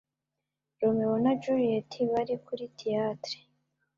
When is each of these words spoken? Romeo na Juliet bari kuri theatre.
Romeo 0.81 1.15
na 1.23 1.31
Juliet 1.41 1.91
bari 2.11 2.35
kuri 2.45 2.65
theatre. 2.77 3.37